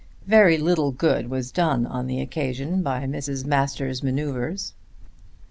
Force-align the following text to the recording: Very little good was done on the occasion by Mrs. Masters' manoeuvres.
Very 0.25 0.57
little 0.57 0.91
good 0.91 1.29
was 1.29 1.51
done 1.51 1.85
on 1.85 2.07
the 2.07 2.19
occasion 2.21 2.81
by 2.81 3.01
Mrs. 3.05 3.45
Masters' 3.45 4.01
manoeuvres. 4.01 4.73